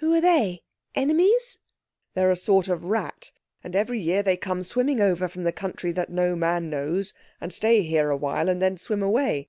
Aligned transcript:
"Who 0.00 0.12
are 0.12 0.20
they—enemies?" 0.20 1.58
"They're 2.12 2.30
a 2.30 2.36
sort 2.36 2.68
of 2.68 2.84
rat; 2.84 3.32
and 3.64 3.74
every 3.74 4.00
year 4.00 4.22
they 4.22 4.36
come 4.36 4.62
swimming 4.62 5.00
over 5.00 5.28
from 5.28 5.44
the 5.44 5.50
country 5.50 5.92
that 5.92 6.10
no 6.10 6.36
man 6.36 6.68
knows, 6.68 7.14
and 7.40 7.54
stay 7.54 7.80
here 7.80 8.10
awhile, 8.10 8.50
and 8.50 8.60
then 8.60 8.76
swim 8.76 9.02
away. 9.02 9.48